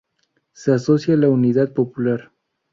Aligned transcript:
Se 0.53 0.71
asocia 0.73 1.13
a 1.13 1.17
la 1.17 1.29
Unidad 1.29 1.73
Popular. 1.75 2.31